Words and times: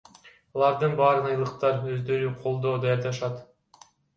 Алардын 0.55 0.95
баарын 1.01 1.27
айылдыктар 1.33 1.85
өздөрү 1.97 2.33
колдо 2.41 2.75
даярдашат. 2.87 3.41